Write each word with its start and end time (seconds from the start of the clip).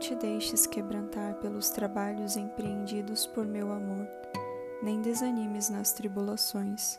te 0.00 0.14
deixes 0.14 0.66
quebrantar 0.66 1.34
pelos 1.34 1.68
trabalhos 1.68 2.36
empreendidos 2.36 3.26
por 3.26 3.46
meu 3.46 3.70
amor, 3.70 4.08
nem 4.82 5.00
desanimes 5.02 5.68
nas 5.68 5.92
tribulações, 5.92 6.98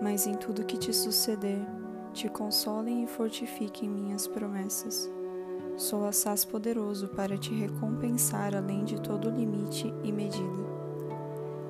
mas 0.00 0.26
em 0.26 0.34
tudo 0.34 0.66
que 0.66 0.76
te 0.76 0.92
suceder, 0.92 1.64
te 2.12 2.28
consolem 2.28 3.04
e 3.04 3.06
fortifiquem 3.06 3.88
minhas 3.88 4.26
promessas. 4.26 5.08
Sou 5.76 6.04
assaz 6.04 6.44
poderoso 6.44 7.08
para 7.08 7.38
te 7.38 7.54
recompensar 7.54 8.54
além 8.56 8.84
de 8.84 9.00
todo 9.00 9.30
limite 9.30 9.94
e 10.02 10.10
medida. 10.10 10.62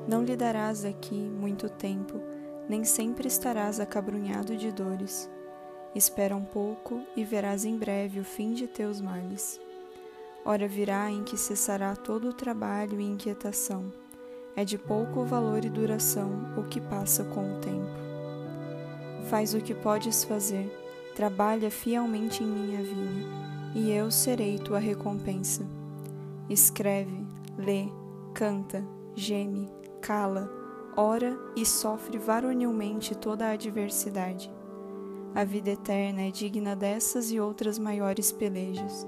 Não 0.09 0.25
lhe 0.25 0.37
darás 0.37 0.87
aqui 0.87 1.15
muito 1.15 1.69
tempo, 1.69 2.21
nem 2.67 2.83
sempre 2.83 3.29
estarás 3.29 3.79
acabrunhado 3.79 4.57
de 4.57 4.73
dores. 4.73 5.31
Espera 5.95 6.35
um 6.35 6.45
pouco 6.45 7.03
e 7.15 7.23
verás 7.23 7.67
em 7.67 7.77
breve 7.77 8.19
o 8.19 8.25
fim 8.25 8.55
de 8.55 8.67
teus 8.67 9.01
males. 9.01 9.61
Hora 10.45 10.67
virá 10.67 11.11
em 11.11 11.23
que 11.23 11.37
cessará 11.37 11.95
todo 11.95 12.31
o 12.31 12.33
trabalho 12.33 12.99
e 12.99 13.05
inquietação. 13.05 13.93
É 14.57 14.65
de 14.65 14.79
pouco 14.79 15.25
valor 15.25 15.65
e 15.65 15.69
duração 15.69 16.55
o 16.57 16.65
que 16.65 16.81
passa 16.81 17.25
com 17.25 17.41
o 17.41 17.61
tempo. 17.61 17.91
Faz 19.29 19.53
o 19.55 19.61
que 19.61 19.75
podes 19.75 20.25
fazer, 20.25 20.67
trabalha 21.15 21.71
fielmente 21.71 22.43
em 22.43 22.47
minha 22.47 22.83
vinha, 22.83 23.27
e 23.75 23.91
eu 23.91 24.11
serei 24.11 24.59
tua 24.59 24.79
recompensa. 24.79 25.67
Escreve, 26.49 27.27
lê, 27.57 27.87
canta, 28.35 28.83
geme, 29.15 29.71
cala, 30.01 30.51
ora 30.97 31.39
e 31.55 31.65
sofre 31.65 32.19
varonilmente 32.19 33.15
toda 33.15 33.47
a 33.47 33.53
adversidade. 33.53 34.51
A 35.35 35.45
vida 35.45 35.71
eterna 35.71 36.23
é 36.23 36.31
digna 36.31 36.77
dessas 36.77 37.31
e 37.31 37.41
outras 37.41 37.79
maiores 37.79 38.31
pelejas. 38.31 39.07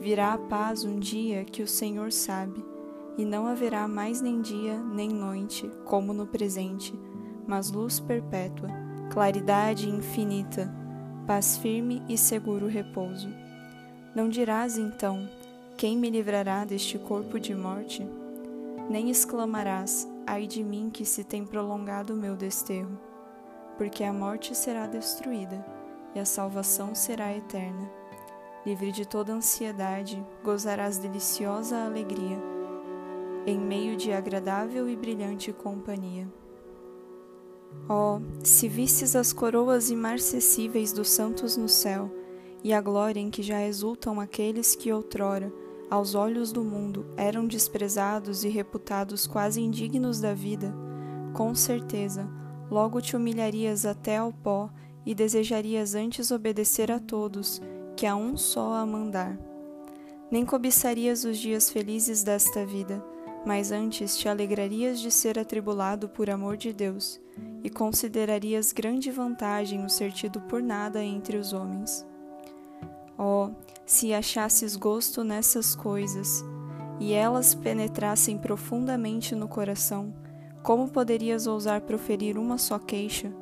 Virá 0.00 0.34
a 0.34 0.38
paz 0.38 0.84
um 0.84 0.98
dia 0.98 1.44
que 1.44 1.62
o 1.62 1.68
Senhor 1.68 2.12
sabe, 2.12 2.64
e 3.16 3.24
não 3.24 3.46
haverá 3.46 3.86
mais 3.88 4.20
nem 4.20 4.40
dia 4.40 4.78
nem 4.78 5.08
noite, 5.08 5.70
como 5.84 6.12
no 6.12 6.26
presente, 6.26 6.92
mas 7.46 7.70
luz 7.70 7.98
perpétua, 8.00 8.68
claridade 9.12 9.88
infinita, 9.88 10.72
paz 11.26 11.56
firme 11.56 12.02
e 12.08 12.16
seguro 12.16 12.66
repouso. 12.66 13.28
Não 14.14 14.28
dirás 14.28 14.78
então: 14.78 15.28
Quem 15.76 15.96
me 15.96 16.10
livrará 16.10 16.64
deste 16.64 16.98
corpo 16.98 17.38
de 17.38 17.54
morte? 17.54 18.06
nem 18.88 19.10
exclamarás: 19.10 20.08
Ai 20.26 20.46
de 20.46 20.62
mim 20.62 20.90
que 20.90 21.04
se 21.04 21.22
tem 21.22 21.44
prolongado 21.44 22.14
o 22.14 22.16
meu 22.16 22.34
desterro, 22.34 22.98
porque 23.78 24.02
a 24.02 24.12
morte 24.12 24.54
será 24.56 24.86
destruída 24.86 25.64
e 26.14 26.18
a 26.18 26.24
salvação 26.24 26.94
será 26.94 27.32
eterna. 27.34 27.88
Livre 28.66 28.90
de 28.90 29.06
toda 29.06 29.32
ansiedade, 29.32 30.22
gozarás 30.42 30.98
deliciosa 30.98 31.84
alegria, 31.84 32.38
em 33.46 33.58
meio 33.58 33.96
de 33.96 34.12
agradável 34.12 34.90
e 34.90 34.96
brilhante 34.96 35.52
companhia. 35.52 36.28
Oh, 37.88 38.20
se 38.42 38.68
visses 38.68 39.14
as 39.14 39.32
coroas 39.32 39.90
imarcessíveis 39.90 40.92
dos 40.92 41.08
santos 41.08 41.56
no 41.56 41.68
céu, 41.68 42.10
e 42.64 42.72
a 42.72 42.80
glória 42.80 43.20
em 43.20 43.30
que 43.30 43.42
já 43.42 43.64
exultam 43.64 44.20
aqueles 44.20 44.74
que 44.74 44.92
outrora, 44.92 45.52
aos 45.88 46.14
olhos 46.14 46.52
do 46.52 46.64
mundo, 46.64 47.06
eram 47.16 47.46
desprezados 47.46 48.42
e 48.42 48.48
reputados 48.48 49.26
quase 49.26 49.60
indignos 49.60 50.20
da 50.20 50.34
vida, 50.34 50.74
com 51.32 51.54
certeza, 51.54 52.28
logo 52.70 53.00
te 53.00 53.16
humilharias 53.16 53.86
até 53.86 54.18
ao 54.18 54.32
pó 54.32 54.70
e 55.04 55.14
desejarias 55.14 55.94
antes 55.94 56.30
obedecer 56.30 56.90
a 56.92 56.98
todos 56.98 57.60
que 57.96 58.06
a 58.06 58.14
um 58.14 58.36
só 58.36 58.74
a 58.74 58.86
mandar. 58.86 59.38
Nem 60.30 60.44
cobiçarias 60.44 61.24
os 61.24 61.38
dias 61.38 61.70
felizes 61.70 62.22
desta 62.22 62.64
vida, 62.64 63.02
mas 63.46 63.72
antes 63.72 64.16
te 64.16 64.28
alegrarias 64.28 65.00
de 65.00 65.10
ser 65.10 65.38
atribulado 65.38 66.08
por 66.08 66.28
amor 66.28 66.56
de 66.56 66.72
Deus, 66.72 67.20
e 67.64 67.70
considerarias 67.70 68.72
grande 68.72 69.10
vantagem 69.10 69.84
o 69.84 69.88
ser 69.88 70.12
tido 70.12 70.40
por 70.42 70.62
nada 70.62 71.02
entre 71.02 71.38
os 71.38 71.52
homens. 71.52 72.06
Oh, 73.16 73.50
se 73.86 74.12
achasses 74.12 74.76
gosto 74.76 75.24
nessas 75.24 75.74
coisas 75.74 76.44
e 77.00 77.12
elas 77.12 77.54
penetrassem 77.54 78.36
profundamente 78.36 79.34
no 79.34 79.48
coração, 79.48 80.12
como 80.62 80.88
poderias 80.88 81.46
ousar 81.46 81.80
proferir 81.82 82.38
uma 82.38 82.58
só 82.58 82.78
queixa? 82.78 83.32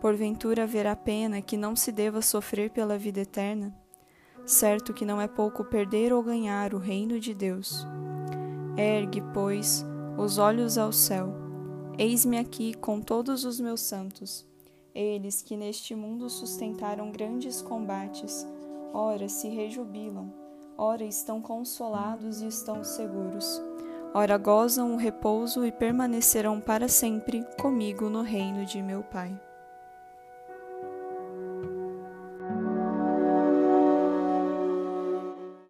Porventura 0.00 0.64
haverá 0.64 0.94
pena 0.94 1.40
que 1.40 1.56
não 1.56 1.74
se 1.74 1.90
deva 1.90 2.20
sofrer 2.20 2.70
pela 2.70 2.98
vida 2.98 3.20
eterna? 3.20 3.74
Certo 4.44 4.92
que 4.92 5.04
não 5.04 5.20
é 5.20 5.26
pouco 5.26 5.64
perder 5.64 6.12
ou 6.12 6.22
ganhar 6.22 6.74
o 6.74 6.78
reino 6.78 7.18
de 7.18 7.32
Deus. 7.32 7.86
Ergue, 8.76 9.22
pois, 9.32 9.84
os 10.18 10.38
olhos 10.38 10.76
ao 10.76 10.92
céu. 10.92 11.32
Eis-me 11.98 12.38
aqui 12.38 12.74
com 12.74 13.00
todos 13.00 13.44
os 13.44 13.60
meus 13.60 13.80
santos, 13.80 14.46
eles 14.94 15.42
que 15.42 15.56
neste 15.56 15.94
mundo 15.94 16.28
sustentaram 16.28 17.10
grandes 17.10 17.62
combates 17.62 18.46
ora 18.94 19.28
se 19.28 19.48
rejubilam, 19.48 20.32
ora 20.78 21.04
estão 21.04 21.42
consolados 21.42 22.40
e 22.40 22.46
estão 22.46 22.84
seguros, 22.84 23.60
ora 24.14 24.38
gozam 24.38 24.94
o 24.94 24.96
repouso 24.96 25.66
e 25.66 25.72
permanecerão 25.72 26.60
para 26.60 26.86
sempre 26.86 27.44
comigo 27.60 28.08
no 28.08 28.22
reino 28.22 28.64
de 28.64 28.80
meu 28.80 29.02
Pai. 29.02 29.34